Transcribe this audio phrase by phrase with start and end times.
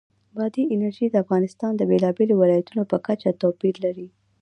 [0.35, 4.07] بادي انرژي د افغانستان د بېلابېلو ولایاتو په کچه توپیر لري.